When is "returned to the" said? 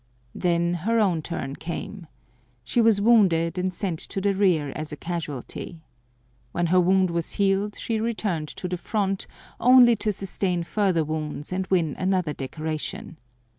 7.99-8.77